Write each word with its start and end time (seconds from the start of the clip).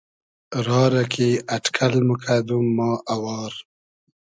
را 0.65 0.81
رۂ 0.93 1.03
کی 1.13 1.29
اݖکئل 1.55 1.95
موکئدوم 2.07 2.65
ما 2.77 2.89
اوار 3.13 3.51